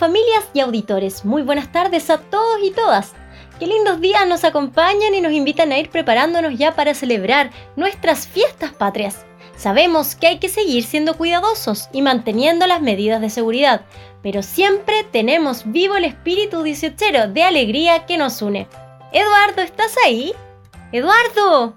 familias 0.00 0.44
y 0.54 0.60
auditores, 0.60 1.26
muy 1.26 1.42
buenas 1.42 1.72
tardes 1.72 2.08
a 2.08 2.16
todos 2.16 2.58
y 2.64 2.70
todas. 2.70 3.12
Qué 3.58 3.66
lindos 3.66 4.00
días 4.00 4.26
nos 4.26 4.44
acompañan 4.44 5.14
y 5.14 5.20
nos 5.20 5.30
invitan 5.30 5.72
a 5.72 5.78
ir 5.78 5.90
preparándonos 5.90 6.58
ya 6.58 6.74
para 6.74 6.94
celebrar 6.94 7.50
nuestras 7.76 8.26
fiestas 8.26 8.72
patrias. 8.72 9.26
Sabemos 9.58 10.14
que 10.14 10.26
hay 10.26 10.38
que 10.38 10.48
seguir 10.48 10.84
siendo 10.84 11.18
cuidadosos 11.18 11.90
y 11.92 12.00
manteniendo 12.00 12.66
las 12.66 12.80
medidas 12.80 13.20
de 13.20 13.28
seguridad, 13.28 13.84
pero 14.22 14.42
siempre 14.42 15.04
tenemos 15.04 15.70
vivo 15.70 15.96
el 15.96 16.06
espíritu 16.06 16.62
dieciochero 16.62 17.28
de 17.28 17.42
alegría 17.42 18.06
que 18.06 18.16
nos 18.16 18.40
une. 18.40 18.68
Eduardo, 19.12 19.60
¿estás 19.60 19.92
ahí? 20.06 20.32
¡Eduardo! 20.92 21.76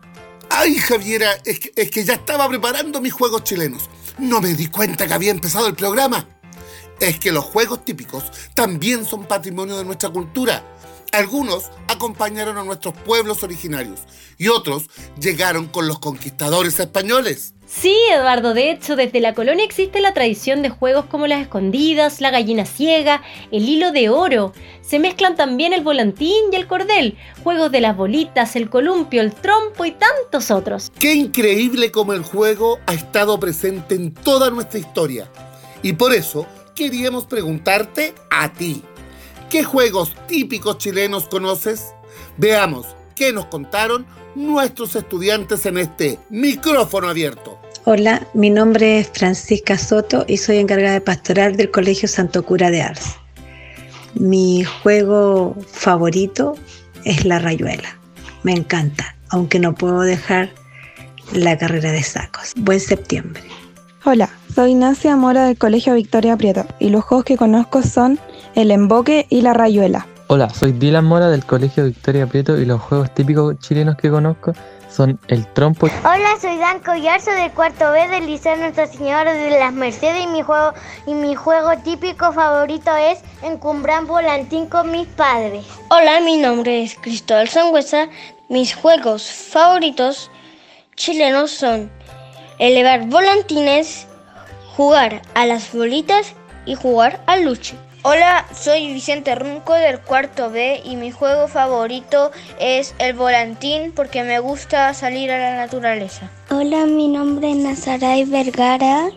¡Ay, 0.50 0.76
Javiera! 0.76 1.30
Es 1.44 1.60
que, 1.60 1.74
es 1.76 1.92
que 1.92 2.06
ya 2.06 2.14
estaba 2.14 2.48
preparando 2.48 3.02
mis 3.02 3.12
juegos 3.12 3.44
chilenos. 3.44 3.90
No 4.18 4.40
me 4.40 4.54
di 4.54 4.68
cuenta 4.68 5.08
que 5.08 5.14
había 5.14 5.32
empezado 5.32 5.68
el 5.68 5.76
programa. 5.76 6.26
Es 7.00 7.20
que 7.20 7.32
los 7.32 7.44
juegos 7.44 7.84
típicos 7.84 8.24
también 8.54 9.06
son 9.06 9.26
patrimonio 9.26 9.78
de 9.78 9.86
nuestra 9.86 10.10
cultura. 10.10 10.64
Algunos 11.12 11.70
acompañaron 11.88 12.58
a 12.58 12.64
nuestros 12.64 12.96
pueblos 12.96 13.44
originarios 13.44 14.00
y 14.40 14.48
otros 14.48 14.90
llegaron 15.20 15.68
con 15.68 15.88
los 15.88 16.00
conquistadores 16.00 16.80
españoles. 16.80 17.54
Sí, 17.68 17.96
Eduardo, 18.12 18.54
de 18.54 18.72
hecho, 18.72 18.96
desde 18.96 19.20
la 19.20 19.34
colonia 19.34 19.64
existe 19.64 20.02
la 20.02 20.14
tradición 20.14 20.62
de 20.62 20.70
juegos 20.70 21.06
como 21.06 21.28
las 21.28 21.42
escondidas, 21.42 22.20
la 22.20 22.32
gallina 22.32 22.66
ciega, 22.66 23.22
el 23.52 23.70
hilo 23.70 23.92
de 23.92 24.10
oro. 24.10 24.54
Se 24.82 25.00
mezclan 25.00 25.36
también 25.36 25.72
el 25.74 25.84
volantín 25.84 26.46
y 26.52 26.56
el 26.56 26.68
cordel, 26.68 27.18
juegos 27.44 27.72
de 27.72 27.82
las 27.82 27.96
bolitas, 27.96 28.56
el 28.56 28.70
columpio, 28.70 29.22
el 29.22 29.34
trompo 29.34 29.86
y 29.86 29.92
tantos 29.92 30.52
otros. 30.52 30.92
Qué 31.00 31.14
increíble 31.14 31.92
como 31.92 32.14
el 32.14 32.24
juego 32.24 32.80
ha 32.88 32.94
estado 32.94 33.40
presente 33.40 33.96
en 33.96 34.14
toda 34.14 34.50
nuestra 34.50 34.80
historia. 34.80 35.30
Y 35.84 35.94
por 35.94 36.14
eso 36.14 36.48
queríamos 36.76 37.26
preguntarte 37.26 38.14
a 38.30 38.52
ti, 38.52 38.84
¿qué 39.50 39.64
juegos 39.64 40.16
típicos 40.28 40.78
chilenos 40.78 41.28
conoces? 41.28 41.94
Veamos 42.38 42.88
qué 43.16 43.32
nos 43.32 43.46
contaron 43.46 44.06
nuestros 44.36 44.96
estudiantes 44.96 45.66
en 45.66 45.78
este 45.78 46.20
micrófono 46.30 47.10
abierto. 47.10 47.60
Hola, 47.86 48.28
mi 48.34 48.50
nombre 48.50 49.00
es 49.00 49.10
Francisca 49.14 49.78
Soto 49.78 50.26
y 50.28 50.38
soy 50.38 50.58
encargada 50.58 50.94
de 50.94 51.02
pastoral 51.02 51.58
del 51.58 51.70
Colegio 51.70 52.08
Santo 52.08 52.44
Cura 52.44 52.72
de 52.72 52.82
Ars. 52.82 53.16
Mi 54.16 54.64
juego 54.64 55.56
favorito 55.72 56.56
es 57.04 57.26
la 57.26 57.40
rayuela. 57.40 57.98
Me 58.44 58.54
encanta, 58.54 59.16
aunque 59.30 59.60
no 59.60 59.76
puedo 59.76 60.02
dejar 60.02 60.52
la 61.34 61.58
carrera 61.58 61.92
de 61.92 62.04
sacos. 62.04 62.54
Buen 62.56 62.80
septiembre. 62.80 63.44
Hola, 64.06 64.30
soy 64.54 64.76
Nacia 64.76 65.16
Mora 65.16 65.46
del 65.46 65.58
Colegio 65.58 65.94
Victoria 65.94 66.36
Prieto 66.36 66.66
y 66.78 66.90
los 66.90 67.06
juegos 67.06 67.24
que 67.24 67.38
conozco 67.38 67.82
son 67.84 68.20
el 68.54 68.70
emboque 68.70 69.28
y 69.30 69.40
la 69.40 69.54
rayuela. 69.54 70.06
Hola, 70.28 70.50
soy 70.50 70.74
Dylan 70.74 71.06
Mora 71.06 71.30
del 71.30 71.46
Colegio 71.46 71.86
Victoria 71.86 72.28
Prieto 72.28 72.58
y 72.58 72.66
los 72.66 72.82
juegos 72.82 73.14
típicos 73.14 73.58
chilenos 73.60 73.96
que 73.96 74.10
conozco 74.10 74.52
son 74.90 75.18
el 75.30 75.48
trompo. 75.54 75.88
Hola, 76.04 76.38
soy 76.42 76.58
Dan 76.58 76.80
Collarzo 76.80 77.32
del 77.32 77.52
cuarto 77.52 77.94
B 77.94 78.10
del 78.10 78.26
Liceo 78.26 78.58
Nuestra 78.58 78.88
Señora 78.88 79.32
de 79.32 79.50
las 79.52 79.72
Mercedes 79.72 80.26
y 80.26 80.28
mi 80.28 80.42
juego, 80.42 80.74
y 81.08 81.14
mi 81.14 81.34
juego 81.34 81.70
típico 81.86 82.34
favorito 82.34 82.94
es 82.98 83.20
encumbrar 83.42 84.04
volantín 84.04 84.66
con 84.66 84.92
mis 84.92 85.08
padres. 85.08 85.66
Hola, 85.92 86.20
mi 86.20 86.36
nombre 86.36 86.84
es 86.84 86.96
Cristóbal 86.96 87.48
Sangüesa. 87.48 88.10
Mis 88.50 88.76
juegos 88.76 89.32
favoritos 89.32 90.30
chilenos 90.98 91.52
son 91.52 91.90
elevar 92.60 93.08
volantines, 93.08 94.08
jugar 94.76 95.22
a 95.34 95.46
las 95.46 95.72
bolitas 95.74 96.34
y 96.66 96.76
jugar 96.76 97.22
al 97.26 97.44
luche. 97.46 97.76
Hola, 98.06 98.46
soy 98.54 98.92
Vicente 98.92 99.34
Runco 99.34 99.74
del 99.74 100.00
cuarto 100.00 100.50
B 100.50 100.82
y 100.84 100.98
mi 100.98 101.12
juego 101.12 101.48
favorito 101.48 102.32
es 102.60 102.96
el 103.00 103.14
volantín 103.14 103.94
porque 103.96 104.24
me 104.24 104.40
gusta 104.40 104.94
salir 104.94 105.32
a 105.32 105.40
la 105.40 105.56
naturaleza. 105.56 106.30
Hola, 106.50 106.86
mi 106.86 107.08
nombre 107.08 107.52
es 107.52 107.58
Nazaray 107.58 108.26
Vergara 108.26 109.10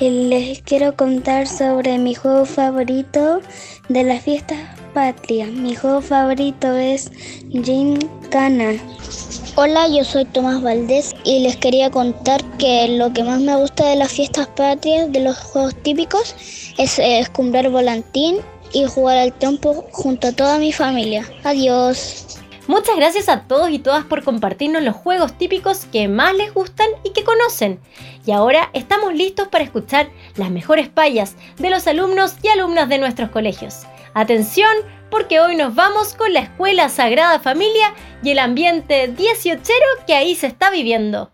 y 0.00 0.28
les 0.28 0.62
quiero 0.62 0.96
contar 0.96 1.46
sobre 1.46 1.98
mi 1.98 2.14
juego 2.14 2.46
favorito 2.46 3.42
de 3.90 4.02
las 4.02 4.22
fiestas 4.22 4.58
patrias. 4.92 5.48
Mi 5.50 5.74
juego 5.74 6.00
favorito 6.00 6.76
es 6.76 7.10
Jim 7.50 7.98
Cana. 8.30 8.72
Hola, 9.56 9.88
yo 9.88 10.04
soy 10.04 10.24
Tomás 10.24 10.62
Valdés 10.62 11.14
y 11.24 11.40
les 11.40 11.56
quería 11.56 11.90
contar 11.90 12.42
que 12.58 12.88
lo 12.88 13.12
que 13.12 13.22
más 13.22 13.40
me 13.40 13.56
gusta 13.56 13.86
de 13.86 13.96
las 13.96 14.12
fiestas 14.12 14.46
patrias, 14.48 15.12
de 15.12 15.20
los 15.20 15.38
juegos 15.38 15.74
típicos, 15.82 16.34
es 16.78 16.98
escumbrar 16.98 17.68
volantín 17.68 18.36
y 18.72 18.86
jugar 18.86 19.18
al 19.18 19.32
trompo 19.34 19.86
junto 19.92 20.28
a 20.28 20.32
toda 20.32 20.58
mi 20.58 20.72
familia. 20.72 21.28
Adiós. 21.44 22.38
Muchas 22.68 22.96
gracias 22.96 23.28
a 23.28 23.42
todos 23.42 23.70
y 23.70 23.80
todas 23.80 24.04
por 24.04 24.22
compartirnos 24.22 24.82
los 24.82 24.94
juegos 24.94 25.36
típicos 25.36 25.84
que 25.86 26.06
más 26.08 26.34
les 26.34 26.54
gustan 26.54 26.86
y 27.02 27.10
que 27.10 27.24
conocen. 27.24 27.80
Y 28.24 28.30
ahora 28.30 28.70
estamos 28.72 29.12
listos 29.14 29.48
para 29.48 29.64
escuchar 29.64 30.08
las 30.36 30.50
mejores 30.50 30.88
payas 30.88 31.34
de 31.58 31.70
los 31.70 31.86
alumnos 31.88 32.36
y 32.42 32.48
alumnas 32.48 32.88
de 32.88 32.98
nuestros 32.98 33.30
colegios. 33.30 33.80
Atención, 34.14 34.70
porque 35.10 35.40
hoy 35.40 35.56
nos 35.56 35.74
vamos 35.74 36.12
con 36.12 36.34
la 36.34 36.40
Escuela 36.40 36.90
Sagrada 36.90 37.40
Familia 37.40 37.94
y 38.22 38.30
el 38.30 38.40
ambiente 38.40 39.08
18 39.08 39.62
que 40.06 40.14
ahí 40.14 40.34
se 40.34 40.48
está 40.48 40.70
viviendo. 40.70 41.30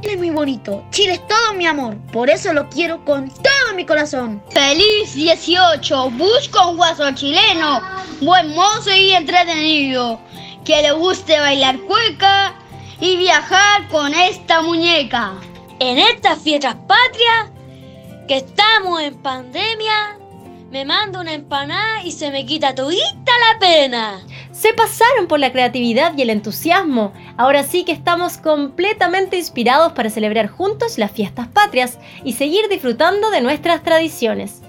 Chile 0.00 0.12
es 0.12 0.18
muy 0.18 0.30
bonito, 0.30 0.84
Chile 0.90 1.14
es 1.14 1.26
todo 1.26 1.54
mi 1.54 1.66
amor, 1.66 1.96
por 2.12 2.30
eso 2.30 2.52
lo 2.52 2.68
quiero 2.68 3.04
con 3.04 3.28
todo 3.28 3.74
mi 3.74 3.84
corazón. 3.84 4.40
Feliz 4.50 5.14
18, 5.14 6.10
busco 6.10 6.70
un 6.70 6.76
guaso 6.76 7.10
chileno, 7.14 7.80
buen 8.20 8.54
mozo 8.54 8.94
y 8.94 9.14
entretenido, 9.14 10.20
que 10.64 10.80
le 10.80 10.92
guste 10.92 11.40
bailar 11.40 11.76
cueca 11.80 12.54
y 13.00 13.16
viajar 13.16 13.88
con 13.88 14.14
esta 14.14 14.62
muñeca. 14.62 15.32
En 15.80 15.98
estas 15.98 16.40
fiestas 16.40 16.76
patrias 16.86 17.51
que 18.26 18.36
estamos 18.36 19.00
en 19.02 19.14
pandemia, 19.16 20.18
me 20.70 20.84
mando 20.84 21.20
una 21.20 21.34
empanada 21.34 22.02
y 22.04 22.12
se 22.12 22.30
me 22.30 22.46
quita 22.46 22.74
todita 22.74 23.32
la 23.52 23.58
pena. 23.58 24.20
Se 24.52 24.72
pasaron 24.74 25.26
por 25.26 25.40
la 25.40 25.52
creatividad 25.52 26.16
y 26.16 26.22
el 26.22 26.30
entusiasmo. 26.30 27.12
Ahora 27.36 27.64
sí 27.64 27.84
que 27.84 27.92
estamos 27.92 28.38
completamente 28.38 29.36
inspirados 29.36 29.92
para 29.92 30.10
celebrar 30.10 30.48
juntos 30.48 30.98
las 30.98 31.10
fiestas 31.10 31.48
patrias 31.48 31.98
y 32.24 32.34
seguir 32.34 32.68
disfrutando 32.68 33.30
de 33.30 33.40
nuestras 33.40 33.82
tradiciones. 33.82 34.62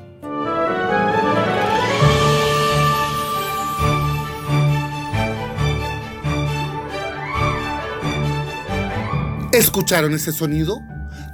¿Escucharon 9.52 10.16
ese 10.16 10.32
sonido? 10.32 10.82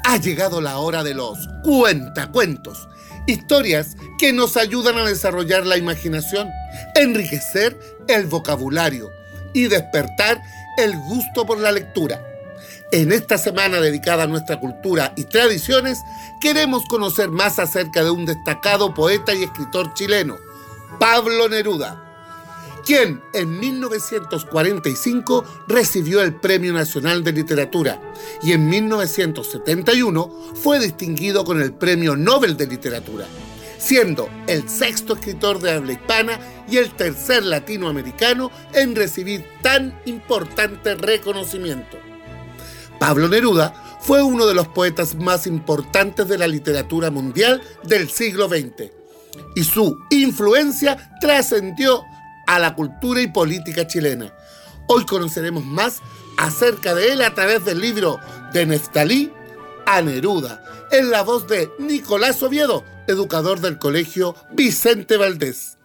Ha 0.10 0.18
llegado 0.18 0.60
la 0.60 0.80
hora 0.80 1.04
de 1.04 1.14
los 1.14 1.38
cuentacuentos. 1.62 2.90
Historias 3.28 3.96
que 4.18 4.34
nos 4.34 4.58
ayudan 4.58 4.98
a 4.98 5.06
desarrollar 5.06 5.68
la 5.68 5.78
imaginación, 5.78 6.50
enriquecer 6.96 7.80
el 8.08 8.26
vocabulario 8.26 9.12
y 9.54 9.68
despertar 9.68 10.42
el 10.80 10.98
gusto 10.98 11.46
por 11.46 11.60
la 11.60 11.72
lectura. 11.72 12.26
En 12.92 13.12
esta 13.12 13.38
semana 13.38 13.80
dedicada 13.80 14.24
a 14.24 14.28
nuestra 14.28 14.60
cultura 14.60 15.14
y 15.16 15.26
tradiciones, 15.26 16.00
queremos 16.42 16.86
conocer 16.86 17.30
más 17.30 17.60
acerca 17.60 18.04
de 18.04 18.10
un 18.10 18.26
destacado 18.26 18.96
poeta 18.96 19.36
y 19.36 19.44
escritor 19.44 19.94
chileno, 19.94 20.38
Pablo 21.00 21.50
Neruda 21.50 22.09
quien 22.90 23.22
en 23.34 23.60
1945 23.60 25.46
recibió 25.68 26.22
el 26.24 26.34
Premio 26.34 26.74
Nacional 26.74 27.24
de 27.24 27.34
Literatura 27.34 28.02
y 28.42 28.54
en 28.54 28.68
1971 28.68 30.56
fue 30.56 30.80
distinguido 30.80 31.46
con 31.46 31.62
el 31.62 31.72
Premio 31.72 32.16
Nobel 32.16 32.58
de 32.58 32.66
Literatura, 32.66 33.28
siendo 33.78 34.28
el 34.48 34.68
sexto 34.68 35.14
escritor 35.14 35.60
de 35.60 35.74
habla 35.74 35.94
hispana 35.94 36.40
y 36.68 36.78
el 36.78 36.90
tercer 36.96 37.44
latinoamericano 37.44 38.50
en 38.74 38.96
recibir 38.96 39.46
tan 39.62 39.96
importante 40.06 40.96
reconocimiento. 40.96 41.96
Pablo 43.00 43.28
Neruda 43.30 44.00
fue 44.02 44.24
uno 44.24 44.48
de 44.48 44.56
los 44.56 44.68
poetas 44.68 45.14
más 45.14 45.46
importantes 45.46 46.28
de 46.28 46.40
la 46.40 46.48
literatura 46.48 47.12
mundial 47.12 47.62
del 47.84 48.10
siglo 48.10 48.50
XX 48.50 48.90
y 49.56 49.64
su 49.64 49.96
influencia 50.10 51.12
trascendió 51.22 52.04
a 52.50 52.58
la 52.58 52.74
cultura 52.74 53.22
y 53.22 53.28
política 53.28 53.86
chilena. 53.86 54.34
Hoy 54.88 55.06
conoceremos 55.06 55.64
más 55.64 56.02
acerca 56.36 56.96
de 56.96 57.12
él 57.12 57.22
a 57.22 57.36
través 57.36 57.64
del 57.64 57.80
libro 57.80 58.20
de 58.54 58.66
Neftalí 58.66 59.32
a 59.86 60.02
Neruda, 60.02 60.64
en 60.92 61.12
la 61.12 61.22
voz 61.22 61.48
de 61.48 61.70
Nicolás 61.78 62.42
Oviedo, 62.42 62.84
educador 63.06 63.60
del 63.60 63.78
colegio 63.78 64.36
Vicente 64.54 65.16
Valdés. 65.18 65.78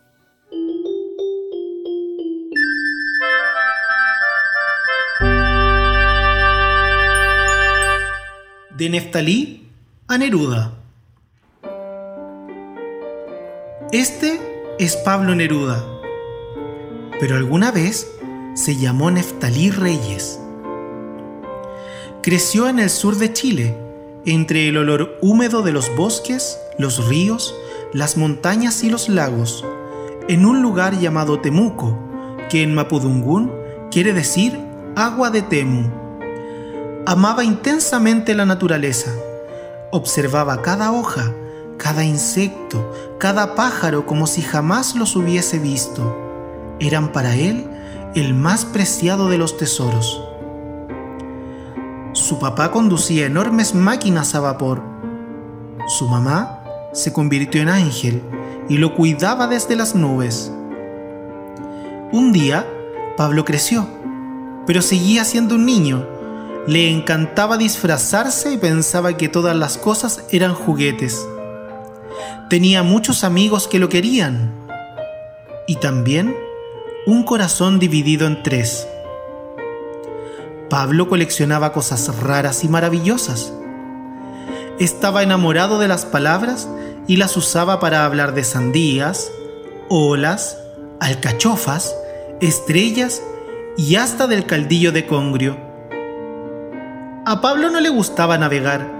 De 8.71 8.89
Neftalí 8.89 9.69
a 10.09 10.17
Neruda. 10.17 10.73
Este 13.93 14.41
es 14.79 14.97
Pablo 14.97 15.35
Neruda, 15.35 15.94
pero 17.21 17.37
alguna 17.37 17.71
vez 17.71 18.09
se 18.55 18.77
llamó 18.77 19.11
Neftalí 19.11 19.71
Reyes. 19.71 20.41
Creció 22.23 22.69
en 22.69 22.79
el 22.79 22.91
sur 22.91 23.17
de 23.17 23.33
Chile, 23.33 23.77
entre 24.25 24.69
el 24.69 24.77
olor 24.77 25.19
húmedo 25.21 25.63
de 25.63 25.73
los 25.73 25.95
bosques, 25.95 26.59
los 26.79 27.07
ríos, 27.09 27.55
las 27.93 28.17
montañas 28.17 28.83
y 28.83 28.91
los 28.91 29.09
lagos, 29.09 29.65
en 30.29 30.47
un 30.47 30.63
lugar 30.63 30.99
llamado 30.99 31.41
Temuco, 31.41 31.99
que 32.49 32.63
en 32.63 32.75
Mapudungún 32.75 33.53
quiere 33.91 34.13
decir 34.13 34.59
agua 34.97 35.31
de 35.31 35.43
Temu. 35.43 35.91
Amaba 37.07 37.45
intensamente 37.45 38.35
la 38.35 38.47
naturaleza. 38.47 39.13
Observaba 39.91 40.63
cada 40.63 40.93
hoja, 40.93 41.33
cada 41.77 42.05
insecto, 42.05 42.91
cada 43.19 43.55
pájaro 43.55 44.07
como 44.07 44.27
si 44.27 44.41
jamás 44.41 44.95
los 44.95 45.15
hubiese 45.15 45.59
visto. 45.59 46.24
Eran 46.81 47.13
para 47.13 47.35
él 47.37 47.69
el 48.15 48.35
más 48.35 48.65
preciado 48.65 49.29
de 49.29 49.39
los 49.39 49.57
tesoros. 49.57 50.23
Su 52.13 52.39
papá 52.39 52.71
conducía 52.71 53.27
enormes 53.27 53.75
máquinas 53.75 54.35
a 54.35 54.41
vapor. 54.41 54.83
Su 55.87 56.09
mamá 56.09 56.63
se 56.93 57.13
convirtió 57.13 57.61
en 57.61 57.69
ángel 57.69 58.23
y 58.69 58.79
lo 58.79 58.95
cuidaba 58.95 59.47
desde 59.47 59.77
las 59.77 59.95
nubes. 59.95 60.53
Un 62.13 62.33
día, 62.33 62.67
Pablo 63.17 63.45
creció, 63.45 63.87
pero 64.67 64.81
seguía 64.81 65.25
siendo 65.25 65.57
un 65.57 65.67
niño. 65.67 66.07
Le 66.67 66.91
encantaba 66.91 67.57
disfrazarse 67.57 68.53
y 68.53 68.59
pensaba 68.59 69.17
que 69.17 69.29
todas 69.29 69.57
las 69.57 69.77
cosas 69.77 70.25
eran 70.31 70.55
juguetes. 70.55 71.27
Tenía 72.49 72.83
muchos 72.83 73.25
amigos 73.25 73.67
que 73.67 73.79
lo 73.79 73.89
querían 73.89 74.53
y 75.67 75.77
también 75.77 76.35
un 77.07 77.23
corazón 77.23 77.79
dividido 77.79 78.27
en 78.27 78.43
tres. 78.43 78.89
Pablo 80.71 81.09
coleccionaba 81.09 81.73
cosas 81.73 82.19
raras 82.21 82.65
y 82.65 82.69
maravillosas. 82.69 83.53
Estaba 84.79 85.23
enamorado 85.23 85.79
de 85.79 85.87
las 85.87 86.07
palabras 86.07 86.69
y 87.07 87.17
las 87.17 87.37
usaba 87.37 87.79
para 87.79 88.07
hablar 88.07 88.35
de 88.35 88.43
sandías, 88.43 89.31
olas, 89.89 90.59
alcachofas, 90.99 91.95
estrellas 92.41 93.23
y 93.77 93.97
hasta 93.97 94.27
del 94.27 94.47
caldillo 94.47 94.91
de 94.91 95.07
congrio. 95.07 95.59
A 97.27 97.41
Pablo 97.43 97.71
no 97.71 97.81
le 97.81 97.91
gustaba 97.91 98.39
navegar, 98.39 98.91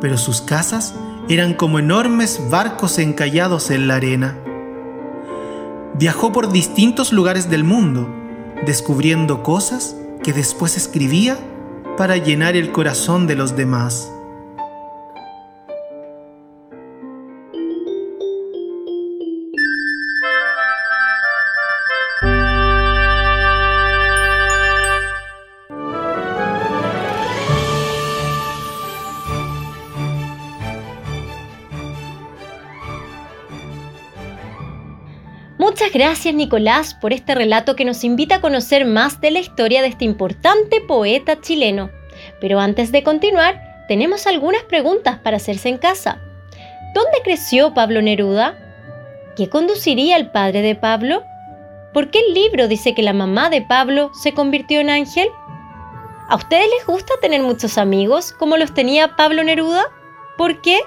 pero 0.00 0.16
sus 0.16 0.40
casas 0.40 0.94
eran 1.28 1.54
como 1.54 1.80
enormes 1.80 2.40
barcos 2.50 2.98
encallados 2.98 3.70
en 3.70 3.88
la 3.88 3.96
arena. 3.96 4.41
Viajó 5.94 6.32
por 6.32 6.50
distintos 6.50 7.12
lugares 7.12 7.50
del 7.50 7.64
mundo, 7.64 8.08
descubriendo 8.64 9.42
cosas 9.42 9.96
que 10.22 10.32
después 10.32 10.76
escribía 10.76 11.38
para 11.96 12.16
llenar 12.16 12.56
el 12.56 12.72
corazón 12.72 13.26
de 13.26 13.36
los 13.36 13.56
demás. 13.56 14.10
Muchas 35.82 35.94
gracias 35.94 36.34
Nicolás 36.36 36.94
por 36.94 37.12
este 37.12 37.34
relato 37.34 37.74
que 37.74 37.84
nos 37.84 38.04
invita 38.04 38.36
a 38.36 38.40
conocer 38.40 38.84
más 38.84 39.20
de 39.20 39.32
la 39.32 39.40
historia 39.40 39.82
de 39.82 39.88
este 39.88 40.04
importante 40.04 40.80
poeta 40.80 41.40
chileno. 41.40 41.90
Pero 42.40 42.60
antes 42.60 42.92
de 42.92 43.02
continuar, 43.02 43.84
tenemos 43.88 44.28
algunas 44.28 44.62
preguntas 44.62 45.18
para 45.18 45.38
hacerse 45.38 45.70
en 45.70 45.78
casa. 45.78 46.20
¿Dónde 46.94 47.18
creció 47.24 47.74
Pablo 47.74 48.00
Neruda? 48.00 48.56
¿Qué 49.34 49.48
conduciría 49.48 50.16
el 50.16 50.30
padre 50.30 50.62
de 50.62 50.76
Pablo? 50.76 51.24
¿Por 51.92 52.12
qué 52.12 52.20
el 52.28 52.32
libro 52.32 52.68
dice 52.68 52.94
que 52.94 53.02
la 53.02 53.12
mamá 53.12 53.50
de 53.50 53.62
Pablo 53.62 54.12
se 54.14 54.32
convirtió 54.34 54.78
en 54.78 54.88
ángel? 54.88 55.28
¿A 56.28 56.36
ustedes 56.36 56.68
les 56.78 56.86
gusta 56.86 57.14
tener 57.20 57.42
muchos 57.42 57.76
amigos 57.76 58.32
como 58.32 58.56
los 58.56 58.72
tenía 58.72 59.16
Pablo 59.16 59.42
Neruda? 59.42 59.82
¿Por 60.38 60.60
qué? 60.60 60.78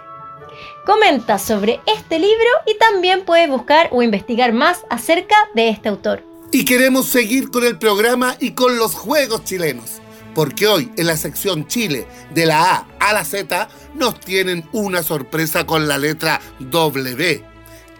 Comenta 0.85 1.39
sobre 1.39 1.81
este 1.87 2.19
libro 2.19 2.49
y 2.67 2.77
también 2.77 3.25
puedes 3.25 3.49
buscar 3.49 3.89
o 3.91 4.03
investigar 4.03 4.53
más 4.53 4.85
acerca 4.91 5.35
de 5.55 5.69
este 5.69 5.89
autor. 5.89 6.23
Y 6.51 6.63
queremos 6.63 7.07
seguir 7.07 7.49
con 7.49 7.63
el 7.63 7.79
programa 7.79 8.37
y 8.39 8.51
con 8.51 8.77
los 8.77 8.93
juegos 8.93 9.43
chilenos, 9.43 9.99
porque 10.35 10.67
hoy 10.67 10.91
en 10.95 11.07
la 11.07 11.17
sección 11.17 11.67
Chile, 11.67 12.05
de 12.35 12.45
la 12.45 12.75
A 12.75 12.87
a 12.99 13.13
la 13.13 13.25
Z, 13.25 13.67
nos 13.95 14.19
tienen 14.19 14.63
una 14.73 15.01
sorpresa 15.01 15.65
con 15.65 15.87
la 15.87 15.97
letra 15.97 16.39
W. 16.59 17.43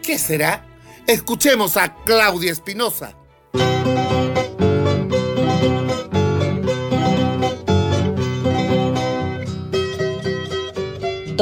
¿Qué 0.04 0.20
será? 0.20 0.64
Escuchemos 1.08 1.78
a 1.78 1.96
Claudia 2.06 2.52
Espinosa. 2.52 3.16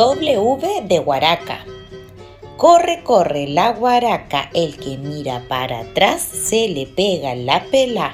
W 0.06 0.82
de 0.86 1.00
Guaraca. 1.00 1.64
Corre, 2.58 3.04
corre 3.04 3.48
la 3.48 3.72
guaraca, 3.72 4.50
el 4.54 4.76
que 4.76 4.98
mira 4.98 5.46
para 5.48 5.80
atrás 5.80 6.22
se 6.22 6.68
le 6.68 6.88
pega 6.88 7.36
la 7.36 7.64
pela. 7.72 8.14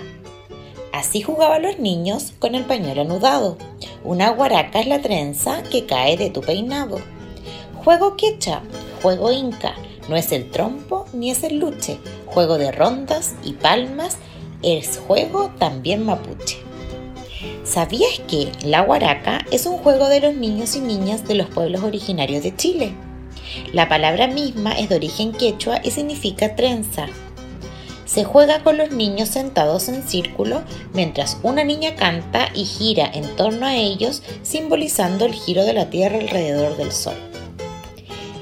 Así 0.94 1.24
jugaban 1.24 1.64
los 1.64 1.80
niños 1.80 2.34
con 2.38 2.54
el 2.54 2.66
pañuelo 2.66 3.02
anudado. 3.02 3.58
Una 4.04 4.30
guaraca 4.30 4.82
es 4.82 4.86
la 4.86 5.02
trenza 5.02 5.64
que 5.64 5.88
cae 5.88 6.16
de 6.16 6.30
tu 6.30 6.42
peinado. 6.42 7.00
Juego 7.84 8.16
quecha, 8.16 8.62
juego 9.02 9.32
inca, 9.32 9.74
no 10.10 10.16
es 10.16 10.32
el 10.32 10.52
trompo 10.52 11.08
ni 11.12 11.32
es 11.32 11.44
el 11.44 11.58
luche. 11.58 11.98
Juego 12.28 12.60
de 12.60 12.72
rondas 12.72 13.34
y 13.44 13.54
palmas, 13.54 14.20
es 14.62 15.00
juego 15.08 15.50
también 15.58 16.06
mapuche. 16.06 16.69
¿Sabías 17.70 18.20
que 18.28 18.52
la 18.64 18.82
guaraca 18.82 19.46
es 19.52 19.68
un 19.68 19.78
juego 19.78 20.10
de 20.10 20.22
los 20.22 20.34
niños 20.34 20.76
y 20.76 20.82
niñas 20.82 21.28
de 21.28 21.36
los 21.36 21.50
pueblos 21.50 21.84
originarios 21.84 22.42
de 22.42 22.56
Chile? 22.56 22.94
La 23.74 23.88
palabra 23.88 24.26
misma 24.26 24.72
es 24.72 24.90
de 24.90 24.96
origen 24.96 25.34
quechua 25.34 25.80
y 25.84 25.92
significa 25.92 26.56
trenza. 26.56 27.06
Se 28.06 28.24
juega 28.24 28.64
con 28.64 28.80
los 28.80 28.90
niños 28.90 29.30
sentados 29.30 29.88
en 29.88 30.02
círculo 30.02 30.64
mientras 30.96 31.38
una 31.44 31.64
niña 31.64 31.94
canta 31.94 32.50
y 32.56 32.66
gira 32.66 33.08
en 33.14 33.36
torno 33.36 33.68
a 33.68 33.76
ellos 33.76 34.24
simbolizando 34.42 35.28
el 35.28 35.34
giro 35.34 35.64
de 35.64 35.74
la 35.74 35.92
Tierra 35.92 36.18
alrededor 36.18 36.76
del 36.76 36.92
Sol. 36.92 37.18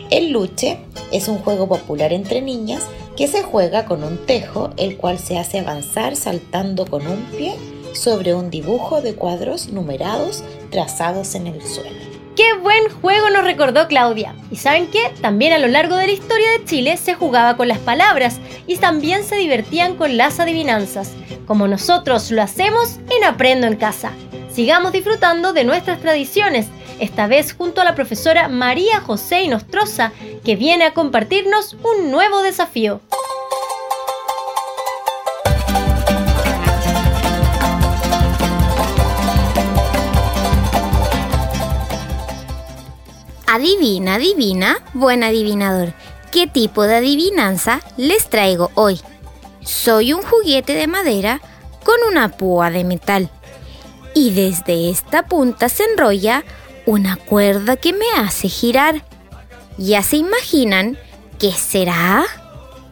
El 0.09 0.31
luche 0.31 0.79
es 1.11 1.27
un 1.27 1.39
juego 1.39 1.67
popular 1.67 2.13
entre 2.13 2.41
niñas 2.41 2.83
que 3.17 3.27
se 3.27 3.43
juega 3.43 3.83
con 3.87 4.05
un 4.05 4.25
tejo 4.25 4.69
el 4.77 4.95
cual 4.95 5.19
se 5.19 5.37
hace 5.37 5.59
avanzar 5.59 6.15
saltando 6.15 6.85
con 6.85 7.05
un 7.05 7.23
pie 7.37 7.55
sobre 7.97 8.33
un 8.33 8.49
dibujo 8.49 9.01
de 9.01 9.15
cuadros 9.15 9.69
numerados 9.69 10.43
trazados 10.71 11.35
en 11.35 11.47
el 11.47 11.61
suelo. 11.61 11.97
¡Qué 12.35 12.53
buen 12.53 12.89
juego 13.01 13.31
nos 13.31 13.43
recordó 13.43 13.87
Claudia! 13.87 14.35
¿Y 14.51 14.57
saben 14.57 14.87
qué? 14.91 15.11
También 15.21 15.53
a 15.53 15.57
lo 15.57 15.67
largo 15.67 15.95
de 15.95 16.05
la 16.05 16.13
historia 16.13 16.51
de 16.51 16.65
Chile 16.65 16.95
se 16.97 17.15
jugaba 17.15 17.57
con 17.57 17.67
las 17.67 17.79
palabras 17.79 18.39
y 18.67 18.77
también 18.77 19.23
se 19.23 19.37
divertían 19.37 19.95
con 19.95 20.17
las 20.17 20.39
adivinanzas, 20.39 21.13
como 21.47 21.67
nosotros 21.67 22.29
lo 22.29 22.43
hacemos 22.43 22.99
en 23.09 23.23
Aprendo 23.23 23.65
en 23.65 23.75
Casa. 23.75 24.11
Sigamos 24.53 24.91
disfrutando 24.91 25.51
de 25.51 25.63
nuestras 25.63 25.99
tradiciones, 25.99 26.67
esta 26.99 27.25
vez 27.25 27.53
junto 27.53 27.81
a 27.81 27.83
la 27.83 27.95
profesora 27.95 28.47
María 28.47 29.01
José 29.01 29.41
Inostroza, 29.41 30.11
que 30.43 30.55
viene 30.55 30.85
a 30.85 30.93
compartirnos 30.93 31.75
un 31.83 32.11
nuevo 32.11 32.43
desafío. 32.43 33.01
Adivina, 43.49 44.15
adivina, 44.15 44.77
buen 44.93 45.23
adivinador, 45.23 45.93
¿qué 46.33 46.47
tipo 46.47 46.83
de 46.83 46.97
adivinanza 46.97 47.79
les 47.95 48.29
traigo 48.29 48.71
hoy? 48.73 48.99
Soy 49.63 50.11
un 50.11 50.21
juguete 50.21 50.73
de 50.73 50.87
madera 50.87 51.39
con 51.85 51.95
una 52.09 52.35
púa 52.35 52.69
de 52.71 52.83
metal 52.83 53.29
y 54.13 54.31
desde 54.31 54.89
esta 54.89 55.27
punta 55.27 55.69
se 55.69 55.85
enrolla 55.85 56.43
una 56.85 57.15
cuerda 57.15 57.77
que 57.77 57.93
me 57.93 58.05
hace 58.17 58.49
girar. 58.49 59.05
¿Ya 59.77 60.03
se 60.03 60.17
imaginan 60.17 60.97
qué 61.39 61.53
será? 61.53 62.25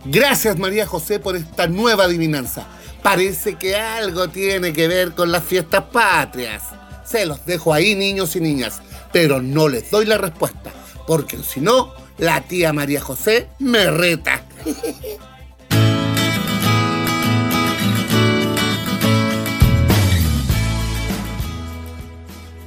Gracias 0.05 0.57
María 0.57 0.87
José 0.87 1.19
por 1.19 1.35
esta 1.35 1.67
nueva 1.67 2.05
adivinanza. 2.05 2.65
Parece 3.03 3.55
que 3.55 3.75
algo 3.75 4.29
tiene 4.29 4.71
que 4.71 4.87
ver 4.87 5.11
con 5.11 5.33
las 5.33 5.43
fiestas 5.43 5.83
patrias. 5.91 6.63
Se 7.05 7.25
los 7.25 7.45
dejo 7.45 7.73
ahí 7.73 7.95
niños 7.95 8.35
y 8.35 8.41
niñas 8.41 8.81
pero 9.15 9.41
no 9.41 9.69
les 9.69 9.89
doy 9.91 10.05
la 10.05 10.17
respuesta, 10.17 10.71
porque 11.07 11.37
si 11.37 11.61
no, 11.61 11.93
la 12.17 12.41
tía 12.41 12.73
María 12.73 12.99
José 12.99 13.47
me 13.59 13.89
reta. 13.89 14.43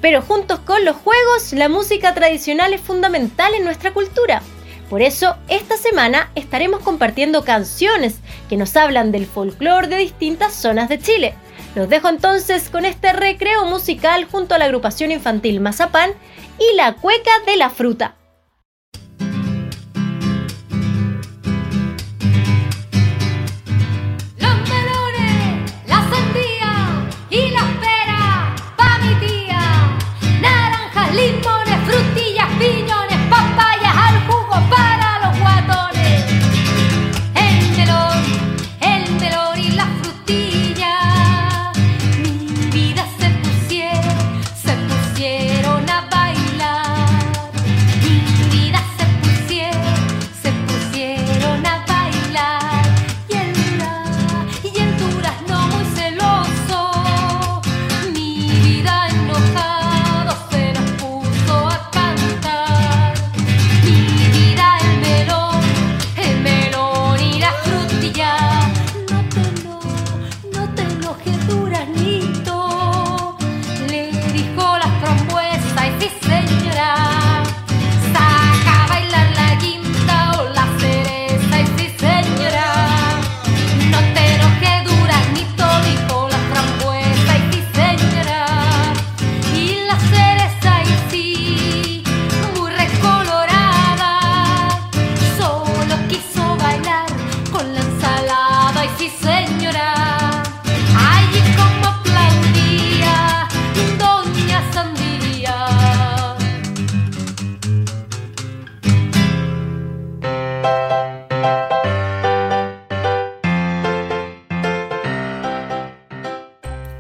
Pero 0.01 0.23
juntos 0.23 0.61
con 0.61 0.87
los 0.87 0.97
juegos, 0.97 1.53
la 1.53 1.69
música 1.69 2.15
tradicional 2.15 2.73
es 2.73 2.81
fundamental 2.81 3.53
en 3.53 3.65
nuestra 3.65 3.93
cultura. 3.93 4.41
Por 4.89 5.03
eso, 5.03 5.37
esta 5.49 5.77
semana 5.77 6.31
estaremos 6.35 6.81
compartiendo 6.81 7.45
canciones 7.45 8.15
que 8.49 8.57
nos 8.57 8.75
hablan 8.75 9.13
del 9.13 9.27
folclore 9.27 9.89
de 9.89 9.99
distintas 9.99 10.55
zonas 10.55 10.89
de 10.89 10.99
Chile. 10.99 11.35
Los 11.75 11.89
dejo 11.89 12.09
entonces 12.09 12.69
con 12.71 12.85
este 12.85 13.13
recreo 13.13 13.65
musical 13.67 14.25
junto 14.25 14.55
a 14.55 14.59
la 14.59 14.65
agrupación 14.65 15.11
infantil 15.11 15.61
Mazapán 15.61 16.11
y 16.59 16.77
la 16.77 16.95
cueca 16.95 17.31
de 17.47 17.57
la 17.57 17.71
fruta. 17.71 18.18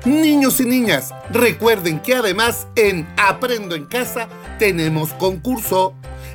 Niños 0.09 0.59
y 0.61 0.65
niñas, 0.65 1.13
recuerden 1.29 2.01
que 2.01 2.15
además 2.15 2.67
en 2.77 3.07
Aprendo 3.19 3.75
en 3.75 3.85
Casa 3.85 4.27
tenemos 4.59 5.13
concurso. 5.13 5.93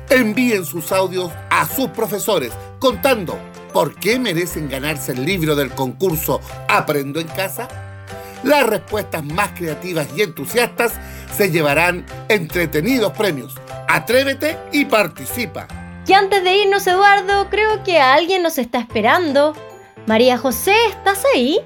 Envíen 0.08 0.64
sus 0.64 0.92
audios 0.92 1.32
a 1.50 1.66
sus 1.66 1.88
profesores 1.88 2.52
contando 2.78 3.36
por 3.72 3.96
qué 3.96 4.20
merecen 4.20 4.68
ganarse 4.68 5.10
el 5.10 5.24
libro 5.24 5.56
del 5.56 5.72
concurso 5.72 6.40
Aprendo 6.68 7.18
en 7.18 7.26
Casa. 7.26 7.66
Las 8.44 8.64
respuestas 8.64 9.24
más 9.24 9.50
creativas 9.56 10.06
y 10.16 10.22
entusiastas 10.22 10.92
se 11.36 11.50
llevarán 11.50 12.06
entretenidos 12.28 13.12
premios. 13.14 13.56
Atrévete 13.88 14.56
y 14.70 14.84
participa. 14.84 15.66
Y 16.06 16.12
antes 16.12 16.44
de 16.44 16.58
irnos, 16.58 16.86
Eduardo, 16.86 17.50
creo 17.50 17.82
que 17.82 17.98
alguien 17.98 18.44
nos 18.44 18.56
está 18.56 18.78
esperando. 18.78 19.52
María 20.06 20.38
José, 20.38 20.76
¿estás 20.90 21.24
ahí? 21.34 21.58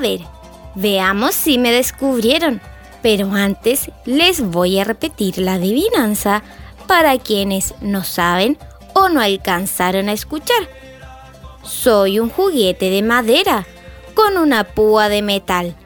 Ver, 0.00 0.22
veamos 0.74 1.34
si 1.34 1.58
me 1.58 1.72
descubrieron. 1.72 2.60
Pero 3.02 3.32
antes 3.32 3.90
les 4.04 4.42
voy 4.42 4.78
a 4.78 4.84
repetir 4.84 5.38
la 5.38 5.54
adivinanza 5.54 6.42
para 6.86 7.16
quienes 7.18 7.74
no 7.80 8.04
saben 8.04 8.58
o 8.94 9.08
no 9.08 9.20
alcanzaron 9.20 10.08
a 10.08 10.12
escuchar. 10.12 10.68
Soy 11.62 12.18
un 12.18 12.28
juguete 12.28 12.90
de 12.90 13.02
madera 13.02 13.66
con 14.14 14.36
una 14.36 14.64
púa 14.64 15.08
de 15.08 15.22
metal 15.22 15.76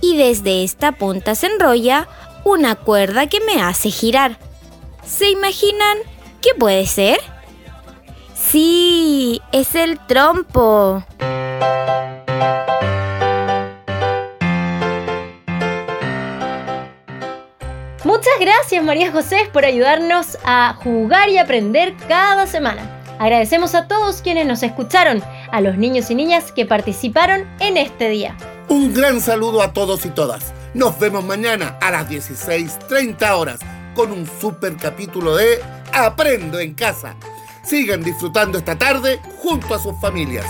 y 0.00 0.16
desde 0.16 0.64
esta 0.64 0.92
punta 0.92 1.34
se 1.34 1.46
enrolla 1.46 2.08
una 2.44 2.74
cuerda 2.74 3.26
que 3.26 3.40
me 3.40 3.62
hace 3.62 3.90
girar. 3.90 4.38
¿Se 5.04 5.30
imaginan 5.30 5.98
qué 6.40 6.50
puede 6.58 6.86
ser? 6.86 7.18
Sí, 8.34 9.40
es 9.52 9.74
el 9.74 9.98
trompo. 10.06 11.04
Gracias 18.40 18.82
María 18.82 19.12
José 19.12 19.48
por 19.52 19.64
ayudarnos 19.64 20.38
a 20.44 20.74
jugar 20.82 21.28
y 21.28 21.38
aprender 21.38 21.94
cada 22.08 22.46
semana. 22.46 22.96
Agradecemos 23.18 23.74
a 23.74 23.86
todos 23.86 24.22
quienes 24.22 24.46
nos 24.46 24.62
escucharon, 24.62 25.22
a 25.52 25.60
los 25.60 25.76
niños 25.76 26.10
y 26.10 26.14
niñas 26.14 26.50
que 26.50 26.64
participaron 26.64 27.46
en 27.60 27.76
este 27.76 28.08
día. 28.08 28.34
Un 28.68 28.94
gran 28.94 29.20
saludo 29.20 29.62
a 29.62 29.74
todos 29.74 30.06
y 30.06 30.08
todas. 30.08 30.54
Nos 30.72 30.98
vemos 30.98 31.22
mañana 31.22 31.76
a 31.82 31.90
las 31.90 32.08
16.30 32.08 33.30
horas 33.32 33.60
con 33.94 34.10
un 34.10 34.26
super 34.40 34.74
capítulo 34.76 35.36
de 35.36 35.60
Aprendo 35.92 36.58
en 36.58 36.72
casa. 36.72 37.16
Sigan 37.62 38.02
disfrutando 38.02 38.56
esta 38.56 38.78
tarde 38.78 39.20
junto 39.42 39.74
a 39.74 39.78
sus 39.78 40.00
familias. 40.00 40.46